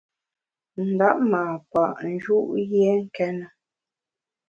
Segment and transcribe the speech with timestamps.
[0.89, 3.45] Ndap ma pa’ nju’ yié nkéne.